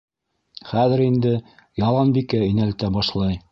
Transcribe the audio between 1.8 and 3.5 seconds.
Яланбикә инәлтә башлай: